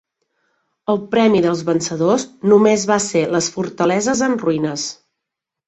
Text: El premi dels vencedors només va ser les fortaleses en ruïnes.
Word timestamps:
El 0.93 0.97
premi 1.11 1.41
dels 1.47 1.61
vencedors 1.67 2.25
només 2.55 2.87
va 2.95 2.99
ser 3.11 3.23
les 3.37 3.53
fortaleses 3.59 4.25
en 4.33 4.37
ruïnes. 4.49 4.91